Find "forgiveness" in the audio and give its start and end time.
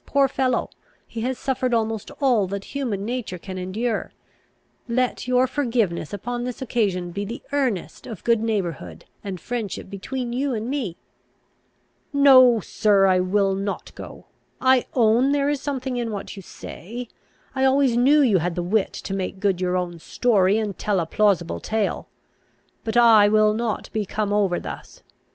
5.45-6.11